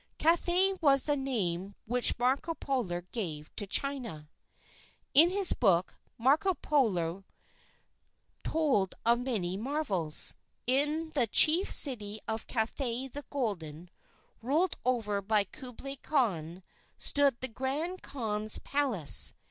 [0.17, 4.31] Cathay was the name which Marco Polo gave to China.
[5.13, 7.23] In his book, Marco Polo
[8.43, 10.35] told of many marvels.
[10.65, 13.91] In the chief city of Cathay the Golden,
[14.41, 16.63] ruled over by Kublai Khan,
[16.97, 19.35] stood the Grand Khan's palace.